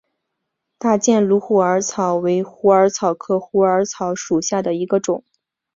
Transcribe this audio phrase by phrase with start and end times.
[0.79, 5.23] 打箭炉虎耳草为虎耳草科虎耳草属下的一个种。